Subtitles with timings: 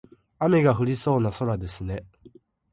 [0.39, 2.07] 雨が降りそうな空ですね。